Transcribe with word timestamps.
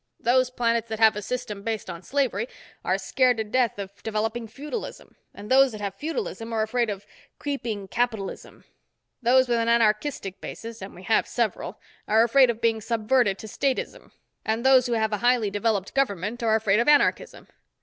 Those 0.19 0.49
planets 0.49 0.89
that 0.89 0.97
have 0.97 1.15
a 1.15 1.21
system 1.21 1.61
based 1.61 1.87
on 1.87 2.01
slavery 2.01 2.47
are 2.83 2.97
scared 2.97 3.37
to 3.37 3.43
death 3.43 3.77
of 3.77 4.01
developing 4.01 4.47
feudalism, 4.47 5.15
and 5.31 5.47
those 5.47 5.73
that 5.73 5.81
have 5.81 5.93
feudalism 5.93 6.51
are 6.51 6.63
afraid 6.63 6.89
of 6.89 7.05
creeping 7.37 7.87
capitalism. 7.87 8.63
Those 9.21 9.47
with 9.47 9.59
an 9.59 9.69
anarchistic 9.69 10.41
basis—and 10.41 10.95
we 10.95 11.03
have 11.03 11.27
several—are 11.27 12.23
afraid 12.23 12.49
of 12.49 12.59
being 12.59 12.81
subverted 12.81 13.37
to 13.37 13.45
statism, 13.45 14.09
and 14.43 14.65
those 14.65 14.87
who 14.87 14.93
have 14.93 15.13
a 15.13 15.17
highly 15.17 15.51
developed 15.51 15.93
government 15.93 16.41
are 16.41 16.55
afraid 16.55 16.79
of 16.79 16.87
anarchism. 16.87 17.47